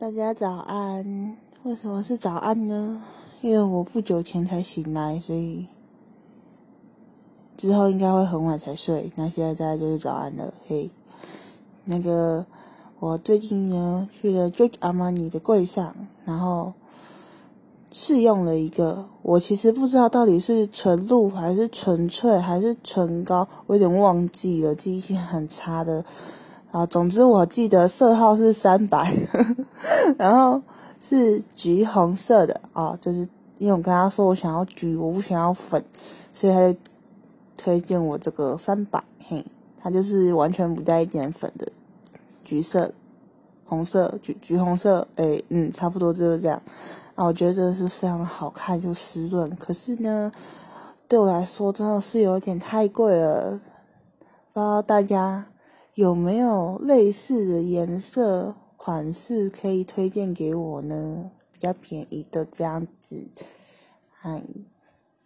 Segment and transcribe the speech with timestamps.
[0.00, 1.36] 大家早安。
[1.64, 3.02] 为什么是早安呢？
[3.40, 5.66] 因为我不久前才醒来，所以
[7.56, 9.10] 之后应该会很晚才睡。
[9.16, 10.88] 那现在大家就是早安了，嘿。
[11.84, 12.46] 那个，
[13.00, 15.92] 我最近呢去了 j o e Armani 的柜上，
[16.24, 16.74] 然后
[17.90, 26.04] 试用了一个，我其实不知道到底是纯露还是纯粹还是唇膏，我有点忘记了，记忆性很差的。
[26.70, 29.10] 啊，总之我记得色号是三百，
[30.18, 30.60] 然后
[31.00, 33.20] 是橘红色的啊，就是
[33.56, 35.82] 因为我跟他说我想要橘，我不想要粉，
[36.30, 36.78] 所以他就
[37.56, 39.42] 推荐我这个三百，嘿，
[39.82, 41.66] 它就是完全不带一点粉的
[42.44, 42.92] 橘色、
[43.64, 46.60] 红色、橘橘红色，哎，嗯，差不多就是这样。
[47.14, 50.30] 啊，我觉得这个是非常好看，又湿润，可是呢，
[51.08, 53.58] 对我来说真的是有点太贵了，
[54.52, 55.46] 不知道大家。
[55.98, 61.32] 有没有类似的颜色款式可以推荐给我呢？
[61.50, 63.26] 比较便宜的这样子，
[64.12, 64.44] 嗨。